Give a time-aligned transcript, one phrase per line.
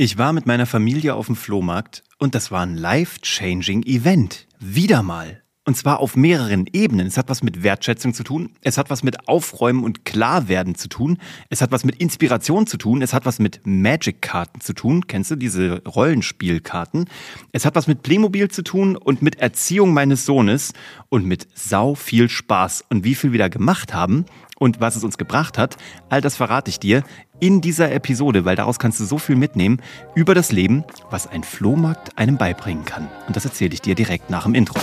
[0.00, 4.46] Ich war mit meiner Familie auf dem Flohmarkt und das war ein life-changing Event.
[4.60, 5.42] Wieder mal.
[5.64, 7.08] Und zwar auf mehreren Ebenen.
[7.08, 8.50] Es hat was mit Wertschätzung zu tun.
[8.62, 11.18] Es hat was mit Aufräumen und Klarwerden zu tun.
[11.50, 13.02] Es hat was mit Inspiration zu tun.
[13.02, 15.08] Es hat was mit Magic-Karten zu tun.
[15.08, 17.06] Kennst du diese Rollenspielkarten?
[17.50, 20.74] Es hat was mit Playmobil zu tun und mit Erziehung meines Sohnes
[21.08, 22.84] und mit sau viel Spaß.
[22.88, 24.26] Und wie viel wir da gemacht haben,
[24.58, 25.76] und was es uns gebracht hat,
[26.08, 27.04] all das verrate ich dir
[27.40, 29.80] in dieser Episode, weil daraus kannst du so viel mitnehmen
[30.14, 33.08] über das Leben, was ein Flohmarkt einem beibringen kann.
[33.26, 34.78] Und das erzähle ich dir direkt nach dem Intro.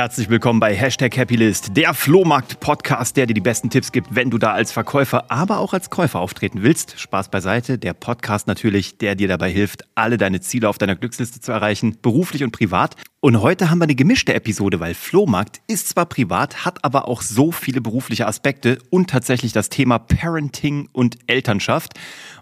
[0.00, 4.38] Herzlich willkommen bei Hashtag Happylist, der Flohmarkt-Podcast, der dir die besten Tipps gibt, wenn du
[4.38, 6.98] da als Verkäufer, aber auch als Käufer auftreten willst.
[6.98, 11.42] Spaß beiseite, der Podcast natürlich, der dir dabei hilft, alle deine Ziele auf deiner Glücksliste
[11.42, 12.96] zu erreichen, beruflich und privat.
[13.20, 17.20] Und heute haben wir eine gemischte Episode, weil Flohmarkt ist zwar privat, hat aber auch
[17.20, 21.92] so viele berufliche Aspekte und tatsächlich das Thema Parenting und Elternschaft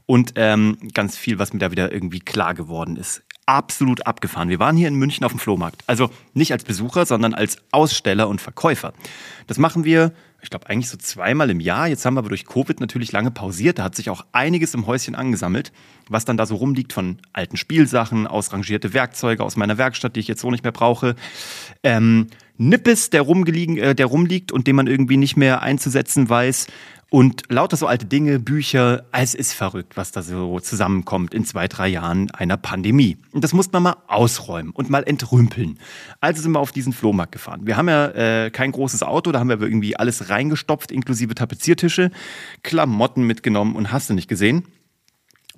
[0.07, 4.51] und ähm, ganz viel, was mir da wieder irgendwie klar geworden ist absolut abgefahren.
[4.51, 5.83] Wir waren hier in München auf dem Flohmarkt.
[5.87, 8.93] Also nicht als Besucher, sondern als Aussteller und Verkäufer.
[9.47, 11.89] Das machen wir, ich glaube, eigentlich so zweimal im Jahr.
[11.89, 13.79] Jetzt haben wir aber durch Covid natürlich lange pausiert.
[13.79, 15.73] Da hat sich auch einiges im Häuschen angesammelt,
[16.11, 20.29] was dann da so rumliegt von alten Spielsachen, ausrangierte Werkzeuge aus meiner Werkstatt, die ich
[20.29, 21.17] jetzt so nicht mehr brauche.
[21.83, 22.27] Ähm,
[22.59, 26.67] Nippes, der, äh, der rumliegt und den man irgendwie nicht mehr einzusetzen weiß.
[27.11, 31.67] Und lauter so alte Dinge, Bücher, es ist verrückt, was da so zusammenkommt in zwei,
[31.67, 33.17] drei Jahren einer Pandemie.
[33.33, 35.79] Und das muss man mal ausräumen und mal entrümpeln.
[36.21, 37.63] Also sind wir auf diesen Flohmarkt gefahren.
[37.65, 42.11] Wir haben ja äh, kein großes Auto, da haben wir irgendwie alles reingestopft, inklusive Tapeziertische,
[42.63, 44.65] Klamotten mitgenommen und hast du nicht gesehen.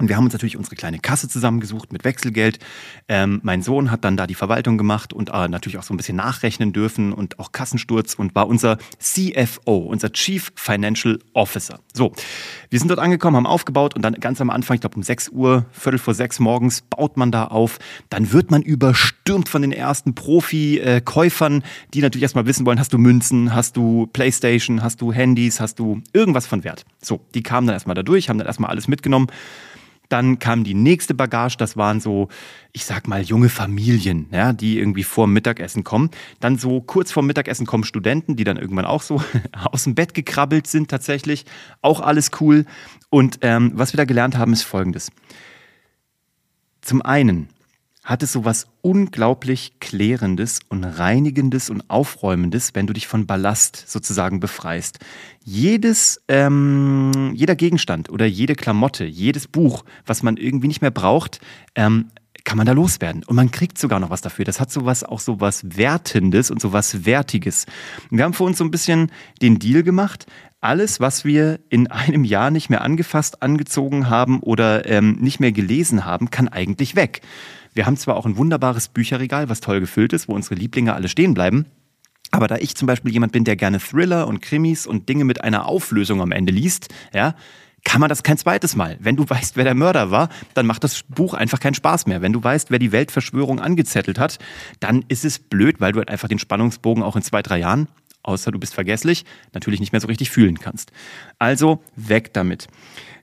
[0.00, 2.58] Und wir haben uns natürlich unsere kleine Kasse zusammengesucht mit Wechselgeld.
[3.06, 5.98] Ähm, mein Sohn hat dann da die Verwaltung gemacht und äh, natürlich auch so ein
[5.98, 11.80] bisschen nachrechnen dürfen und auch Kassensturz und war unser CFO, unser Chief Financial Officer.
[11.92, 12.14] So,
[12.70, 15.28] wir sind dort angekommen, haben aufgebaut und dann ganz am Anfang, ich glaube um 6
[15.28, 17.78] Uhr, Viertel vor sechs morgens, baut man da auf.
[18.08, 22.98] Dann wird man überstürmt von den ersten Profi-Käufern, die natürlich erstmal wissen wollen, hast du
[22.98, 26.86] Münzen, hast du Playstation, hast du Handys, hast du irgendwas von Wert.
[27.02, 29.26] So, die kamen dann erstmal da durch, haben dann erstmal alles mitgenommen.
[30.10, 32.28] Dann kam die nächste Bagage, das waren so,
[32.72, 36.10] ich sag mal, junge Familien, ja, die irgendwie vor Mittagessen kommen.
[36.40, 39.22] Dann so kurz vor Mittagessen kommen Studenten, die dann irgendwann auch so
[39.64, 41.46] aus dem Bett gekrabbelt sind tatsächlich.
[41.80, 42.66] Auch alles cool.
[43.08, 45.10] Und ähm, was wir da gelernt haben, ist folgendes.
[46.82, 47.48] Zum einen
[48.10, 53.84] hat es so was unglaublich Klärendes und Reinigendes und Aufräumendes, wenn du dich von Ballast
[53.86, 54.98] sozusagen befreist.
[55.44, 61.40] Jedes, ähm, jeder Gegenstand oder jede Klamotte, jedes Buch, was man irgendwie nicht mehr braucht,
[61.76, 62.06] ähm,
[62.42, 63.22] kann man da loswerden.
[63.22, 64.44] Und man kriegt sogar noch was dafür.
[64.44, 67.66] Das hat sowas, auch sowas Wertendes und sowas Wertiges.
[68.10, 70.26] Wir haben für uns so ein bisschen den Deal gemacht.
[70.60, 75.52] Alles, was wir in einem Jahr nicht mehr angefasst, angezogen haben oder ähm, nicht mehr
[75.52, 77.20] gelesen haben, kann eigentlich weg.
[77.80, 81.08] Wir haben zwar auch ein wunderbares Bücherregal, was toll gefüllt ist, wo unsere Lieblinge alle
[81.08, 81.64] stehen bleiben.
[82.30, 85.42] Aber da ich zum Beispiel jemand bin, der gerne Thriller und Krimis und Dinge mit
[85.42, 87.34] einer Auflösung am Ende liest, ja,
[87.82, 88.98] kann man das kein zweites Mal.
[89.00, 92.20] Wenn du weißt, wer der Mörder war, dann macht das Buch einfach keinen Spaß mehr.
[92.20, 94.38] Wenn du weißt, wer die Weltverschwörung angezettelt hat,
[94.80, 97.88] dann ist es blöd, weil du halt einfach den Spannungsbogen auch in zwei, drei Jahren,
[98.22, 100.92] außer du bist vergesslich, natürlich nicht mehr so richtig fühlen kannst.
[101.38, 102.68] Also weg damit.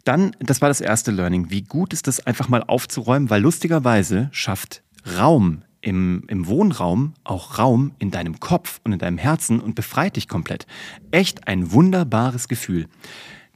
[0.03, 1.49] Dann, das war das erste Learning.
[1.49, 4.83] Wie gut ist es, einfach mal aufzuräumen, weil lustigerweise schafft
[5.17, 10.15] Raum im, im Wohnraum auch Raum in deinem Kopf und in deinem Herzen und befreit
[10.15, 10.65] dich komplett.
[11.11, 12.87] Echt ein wunderbares Gefühl.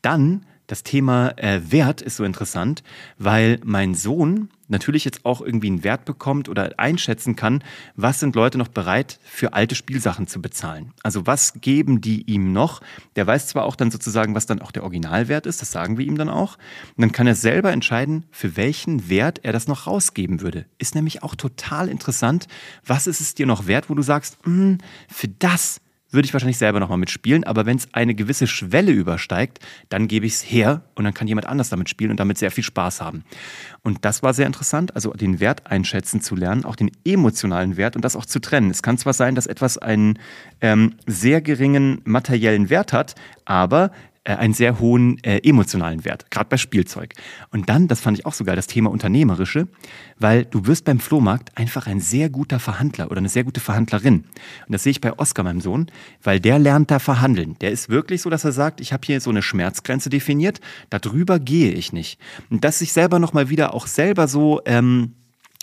[0.02, 2.82] Dann das Thema äh, Wert ist so interessant,
[3.18, 7.62] weil mein Sohn natürlich jetzt auch irgendwie einen Wert bekommt oder einschätzen kann,
[7.98, 10.94] was sind Leute noch bereit für alte Spielsachen zu bezahlen.
[11.04, 12.80] Also was geben die ihm noch?
[13.18, 16.06] Der weiß zwar auch dann sozusagen, was dann auch der Originalwert ist, das sagen wir
[16.06, 16.58] ihm dann auch.
[16.96, 20.68] Und dann kann er selber entscheiden, für welchen Wert er das noch rausgeben würde.
[20.78, 22.48] Ist nämlich auch total interessant.
[22.86, 24.78] Was ist es dir noch wert, wo du sagst, hm,
[25.10, 29.60] für das würde ich wahrscheinlich selber nochmal mitspielen, aber wenn es eine gewisse Schwelle übersteigt,
[29.90, 32.52] dann gebe ich es her und dann kann jemand anders damit spielen und damit sehr
[32.52, 33.24] viel Spaß haben.
[33.84, 37.96] Und das war sehr interessant, also den Wert einschätzen zu lernen, auch den emotionalen Wert
[37.96, 38.70] und das auch zu trennen.
[38.70, 40.20] Es kann zwar sein, dass etwas einen
[40.60, 43.16] ähm, sehr geringen materiellen Wert hat,
[43.46, 43.92] aber
[44.24, 47.14] äh, einen sehr hohen äh, emotionalen Wert, gerade bei Spielzeug.
[47.50, 49.68] Und dann, das fand ich auch so geil, das Thema Unternehmerische,
[50.20, 54.26] weil du wirst beim Flohmarkt einfach ein sehr guter Verhandler oder eine sehr gute Verhandlerin.
[54.68, 55.88] Und das sehe ich bei Oskar, meinem Sohn,
[56.22, 57.58] weil der lernt da verhandeln.
[57.62, 60.60] Der ist wirklich so, dass er sagt, ich habe hier so eine Schmerzgrenze definiert,
[60.92, 62.20] darüber gehe ich nicht.
[62.50, 64.62] Und dass sich selber nochmal wieder auch selber so...
[64.66, 65.14] Ähm,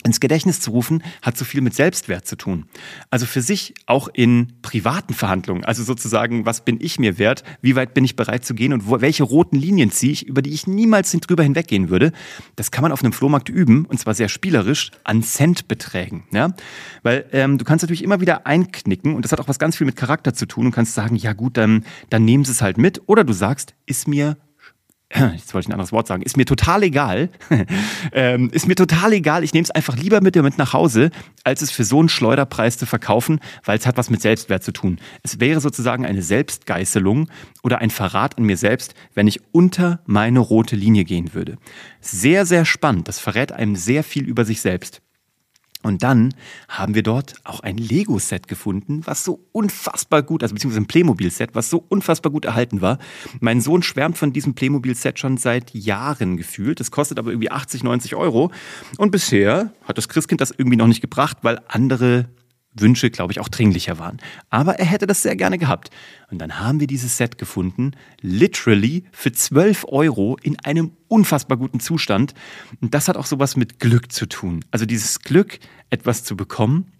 [0.03, 2.65] ins Gedächtnis zu rufen, hat so viel mit Selbstwert zu tun.
[3.09, 7.75] Also für sich auch in privaten Verhandlungen, also sozusagen, was bin ich mir wert, wie
[7.75, 10.51] weit bin ich bereit zu gehen und wo, welche roten Linien ziehe ich, über die
[10.51, 12.11] ich niemals drüber hinweggehen würde,
[12.55, 16.23] das kann man auf einem Flohmarkt üben und zwar sehr spielerisch an Centbeträgen.
[16.31, 16.53] Ja?
[17.03, 19.85] Weil ähm, du kannst natürlich immer wieder einknicken und das hat auch was ganz viel
[19.85, 22.77] mit Charakter zu tun und kannst sagen, ja gut, dann, dann nehmen sie es halt
[22.77, 24.37] mit oder du sagst, ist mir
[25.11, 27.29] jetzt wollte ich ein anderes Wort sagen, ist mir total egal.
[28.13, 29.43] ähm, ist mir total egal.
[29.43, 31.09] Ich nehme es einfach lieber mit dir mit nach Hause,
[31.43, 34.71] als es für so einen Schleuderpreis zu verkaufen, weil es hat was mit Selbstwert zu
[34.71, 34.99] tun.
[35.23, 37.27] Es wäre sozusagen eine Selbstgeißelung
[37.63, 41.57] oder ein Verrat an mir selbst, wenn ich unter meine rote Linie gehen würde.
[42.01, 43.07] Sehr, sehr spannend.
[43.07, 45.01] Das verrät einem sehr viel über sich selbst.
[45.81, 46.33] Und dann
[46.67, 51.55] haben wir dort auch ein Lego-Set gefunden, was so unfassbar gut, also beziehungsweise ein Playmobil-Set,
[51.55, 52.99] was so unfassbar gut erhalten war.
[53.39, 56.81] Mein Sohn schwärmt von diesem Playmobil-Set schon seit Jahren gefühlt.
[56.81, 58.51] Das kostet aber irgendwie 80, 90 Euro.
[58.97, 62.25] Und bisher hat das Christkind das irgendwie noch nicht gebracht, weil andere
[62.73, 64.17] Wünsche, glaube ich, auch dringlicher waren.
[64.49, 65.89] Aber er hätte das sehr gerne gehabt.
[66.29, 71.79] Und dann haben wir dieses Set gefunden, literally für 12 Euro in einem unfassbar guten
[71.79, 72.33] Zustand.
[72.81, 74.63] Und das hat auch sowas mit Glück zu tun.
[74.71, 76.91] Also dieses Glück, etwas zu bekommen,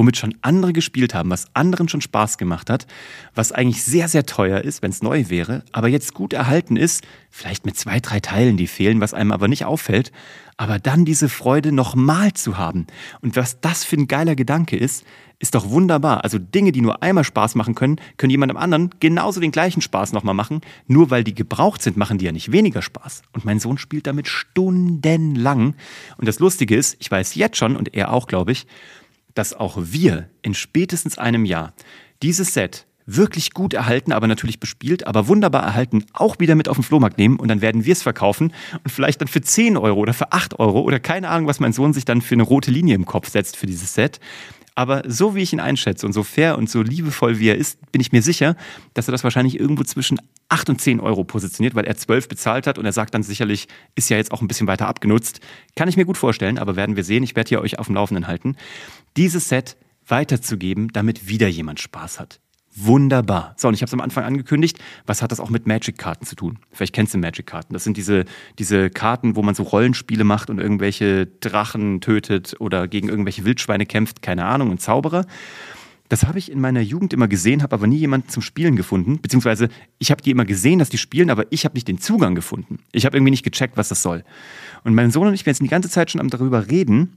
[0.00, 2.86] womit schon andere gespielt haben, was anderen schon Spaß gemacht hat,
[3.34, 7.04] was eigentlich sehr, sehr teuer ist, wenn es neu wäre, aber jetzt gut erhalten ist,
[7.28, 10.10] vielleicht mit zwei, drei Teilen, die fehlen, was einem aber nicht auffällt,
[10.56, 12.86] aber dann diese Freude nochmal zu haben.
[13.20, 15.04] Und was das für ein geiler Gedanke ist,
[15.38, 16.24] ist doch wunderbar.
[16.24, 20.12] Also Dinge, die nur einmal Spaß machen können, können jemandem anderen genauso den gleichen Spaß
[20.14, 20.62] nochmal machen.
[20.86, 23.22] Nur weil die gebraucht sind, machen die ja nicht weniger Spaß.
[23.32, 25.74] Und mein Sohn spielt damit stundenlang.
[26.16, 28.66] Und das Lustige ist, ich weiß jetzt schon, und er auch, glaube ich,
[29.34, 31.72] dass auch wir in spätestens einem Jahr
[32.22, 36.76] dieses Set wirklich gut erhalten, aber natürlich bespielt, aber wunderbar erhalten, auch wieder mit auf
[36.76, 38.52] den Flohmarkt nehmen und dann werden wir es verkaufen
[38.84, 41.72] und vielleicht dann für 10 Euro oder für 8 Euro oder keine Ahnung, was mein
[41.72, 44.20] Sohn sich dann für eine rote Linie im Kopf setzt für dieses Set.
[44.76, 47.78] Aber so wie ich ihn einschätze und so fair und so liebevoll wie er ist,
[47.90, 48.56] bin ich mir sicher,
[48.94, 50.18] dass er das wahrscheinlich irgendwo zwischen
[50.50, 53.68] 8 und 10 Euro positioniert, weil er 12 bezahlt hat und er sagt dann sicherlich,
[53.94, 55.40] ist ja jetzt auch ein bisschen weiter abgenutzt.
[55.76, 57.22] Kann ich mir gut vorstellen, aber werden wir sehen.
[57.22, 58.56] Ich werde hier euch auf dem Laufenden halten.
[59.16, 59.76] Dieses Set
[60.06, 62.40] weiterzugeben, damit wieder jemand Spaß hat.
[62.76, 63.54] Wunderbar.
[63.56, 64.78] So, und ich habe es am Anfang angekündigt.
[65.04, 66.58] Was hat das auch mit Magic-Karten zu tun?
[66.70, 67.72] Vielleicht kennst du Magic-Karten.
[67.72, 68.24] Das sind diese,
[68.58, 73.86] diese Karten, wo man so Rollenspiele macht und irgendwelche Drachen tötet oder gegen irgendwelche Wildschweine
[73.86, 75.26] kämpft, keine Ahnung, und Zauberer.
[76.10, 79.20] Das habe ich in meiner Jugend immer gesehen, habe aber nie jemanden zum Spielen gefunden.
[79.22, 79.68] Beziehungsweise
[80.00, 82.80] ich habe die immer gesehen, dass die spielen, aber ich habe nicht den Zugang gefunden.
[82.90, 84.24] Ich habe irgendwie nicht gecheckt, was das soll.
[84.82, 87.16] Und mein Sohn und ich werden jetzt die ganze Zeit schon darüber reden,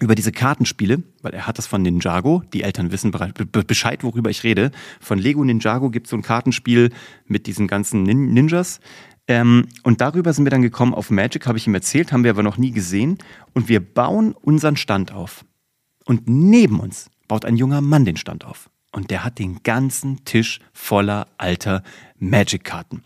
[0.00, 3.10] über diese Kartenspiele, weil er hat das von Ninjago, die Eltern wissen
[3.66, 4.70] Bescheid, worüber ich rede.
[5.00, 6.90] Von Lego Ninjago gibt es so ein Kartenspiel
[7.24, 8.80] mit diesen ganzen Nin Ninjas.
[9.28, 12.32] Ähm, und darüber sind wir dann gekommen auf Magic, habe ich ihm erzählt, haben wir
[12.32, 13.16] aber noch nie gesehen.
[13.54, 15.46] Und wir bauen unseren Stand auf.
[16.04, 18.70] Und neben uns baut ein junger Mann den Stand auf.
[18.92, 21.82] Und der hat den ganzen Tisch voller alter
[22.18, 23.02] Magic-Karten.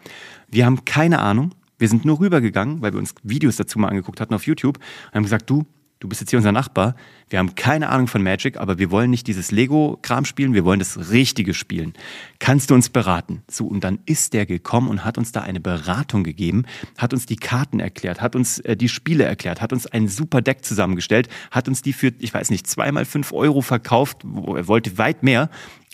[0.49, 1.55] Wir haben keine Ahnung.
[1.78, 5.14] Wir sind nur rübergegangen, weil wir uns Videos dazu mal angeguckt hatten auf YouTube und
[5.14, 5.67] haben gesagt, du,
[6.00, 6.97] du bist jetzt hier unser Nachbar,
[7.29, 10.79] wir haben keine Ahnung von Magic, aber wir wollen nicht dieses Lego-Kram spielen, wir wollen
[10.79, 11.93] das Richtige spielen.
[12.38, 13.43] Kannst du uns beraten?
[13.49, 16.64] So, und dann ist der gekommen und hat uns da eine Beratung gegeben,
[16.97, 20.41] hat uns die Karten erklärt, hat uns äh, die Spiele erklärt, hat uns ein super
[20.41, 24.97] Deck zusammengestellt, hat uns die für, ich weiß nicht, zweimal fünf Euro verkauft, er wollte
[24.97, 25.50] weit mehr,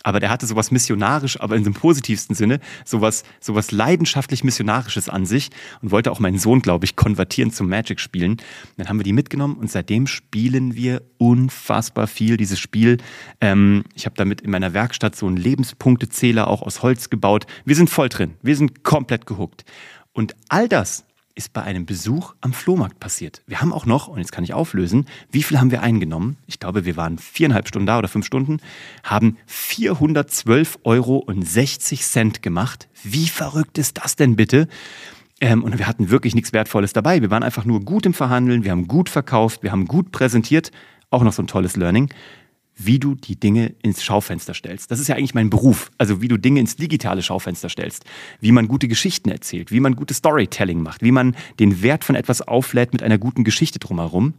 [0.07, 5.27] aber der hatte sowas missionarisch, aber in dem positivsten Sinne, sowas, sowas leidenschaftlich missionarisches an
[5.27, 5.51] sich
[5.83, 8.37] und wollte auch meinen Sohn, glaube ich, konvertieren zum Magic spielen.
[8.77, 12.99] Dann haben wir die mitgenommen und seitdem spielen wir unfassbar viel dieses Spiel.
[13.41, 17.47] Ähm, ich habe damit in meiner Werkstatt so einen Lebenspunktezähler auch aus Holz gebaut.
[17.65, 18.35] Wir sind voll drin.
[18.43, 19.65] Wir sind komplett gehuckt.
[20.13, 21.05] Und all das
[21.37, 23.43] ist bei einem Besuch am Flohmarkt passiert.
[23.47, 26.39] Wir haben auch noch, und jetzt kann ich auflösen, wie viel haben wir eingenommen?
[26.47, 28.59] Ich glaube, wir waren viereinhalb Stunden da oder fünf Stunden,
[29.05, 31.27] haben 412,60 Euro
[32.41, 32.89] gemacht.
[33.05, 34.67] Wie verrückt ist das denn bitte?
[35.43, 37.21] Ähm, und wir hatten wirklich nichts Wertvolles dabei.
[37.21, 40.71] Wir waren einfach nur gut im Verhandeln, wir haben gut verkauft, wir haben gut präsentiert.
[41.11, 42.11] Auch noch so ein tolles Learning
[42.77, 44.91] wie du die Dinge ins Schaufenster stellst.
[44.91, 45.91] Das ist ja eigentlich mein Beruf.
[45.99, 48.05] Also wie du Dinge ins digitale Schaufenster stellst.
[48.41, 52.15] Wie man gute Geschichten erzählt, wie man gutes Storytelling macht, wie man den Wert von
[52.15, 54.35] etwas auflädt mit einer guten Geschichte drumherum.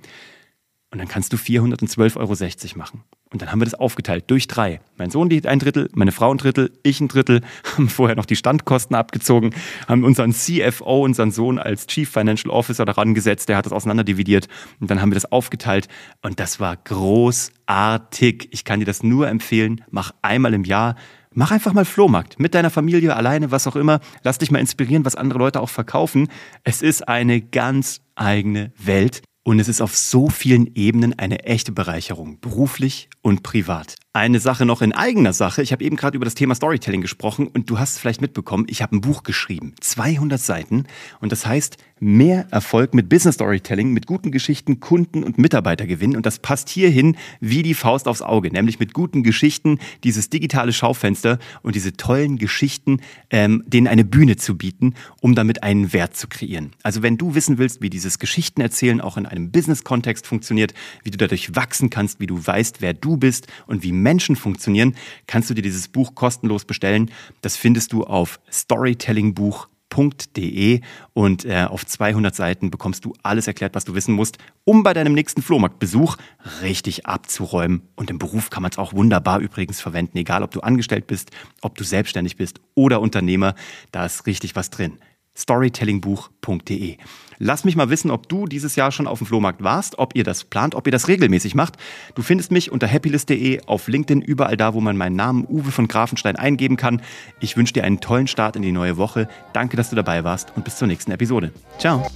[0.90, 3.04] Und dann kannst du 412,60 Euro machen.
[3.30, 4.80] Und dann haben wir das aufgeteilt durch drei.
[4.96, 7.42] Mein Sohn die ein Drittel, meine Frau ein Drittel, ich ein Drittel,
[7.76, 9.54] haben vorher noch die Standkosten abgezogen,
[9.88, 14.48] haben unseren CFO, unseren Sohn als Chief Financial Officer daran gesetzt, der hat das auseinanderdividiert
[14.80, 15.90] und dann haben wir das aufgeteilt
[16.22, 18.48] und das war großartig.
[18.52, 20.96] Ich kann dir das nur empfehlen, mach einmal im Jahr
[21.40, 24.00] Mach einfach mal Flohmarkt mit deiner Familie, alleine, was auch immer.
[24.24, 26.30] Lass dich mal inspirieren, was andere Leute auch verkaufen.
[26.64, 29.22] Es ist eine ganz eigene Welt.
[29.48, 33.96] Und es ist auf so vielen Ebenen eine echte Bereicherung, beruflich und privat.
[34.18, 35.62] Eine Sache noch in eigener Sache.
[35.62, 38.66] Ich habe eben gerade über das Thema Storytelling gesprochen und du hast es vielleicht mitbekommen,
[38.68, 40.86] ich habe ein Buch geschrieben, 200 Seiten
[41.20, 46.16] und das heißt mehr Erfolg mit Business Storytelling, mit guten Geschichten, Kunden und Mitarbeiter gewinnen
[46.16, 50.74] und das passt hierhin wie die Faust aufs Auge, nämlich mit guten Geschichten, dieses digitale
[50.74, 56.16] Schaufenster und diese tollen Geschichten, ähm, denen eine Bühne zu bieten, um damit einen Wert
[56.16, 56.72] zu kreieren.
[56.82, 61.18] Also wenn du wissen willst, wie dieses Geschichtenerzählen auch in einem Business-Kontext funktioniert, wie du
[61.18, 64.96] dadurch wachsen kannst, wie du weißt, wer du bist und wie Menschen funktionieren,
[65.28, 67.12] kannst du dir dieses Buch kostenlos bestellen.
[67.42, 70.80] Das findest du auf storytellingbuch.de
[71.14, 74.94] und äh, auf 200 Seiten bekommst du alles erklärt, was du wissen musst, um bei
[74.94, 76.16] deinem nächsten Flohmarktbesuch
[76.62, 77.82] richtig abzuräumen.
[77.98, 81.32] Und im Beruf kann man es auch wunderbar übrigens verwenden, egal ob du angestellt bist,
[81.62, 83.56] ob du selbstständig bist oder Unternehmer,
[83.92, 85.00] da ist richtig was drin
[85.38, 86.98] storytellingbuch.de.
[87.40, 90.24] Lass mich mal wissen, ob du dieses Jahr schon auf dem Flohmarkt warst, ob ihr
[90.24, 91.78] das plant, ob ihr das regelmäßig macht.
[92.16, 95.88] Du findest mich unter happylist.de, auf LinkedIn, überall da, wo man meinen Namen Uwe von
[95.88, 97.02] Grafenstein eingeben kann.
[97.40, 99.28] Ich wünsche dir einen tollen Start in die neue Woche.
[99.54, 101.52] Danke, dass du dabei warst und bis zur nächsten Episode.
[101.78, 102.08] Ciao.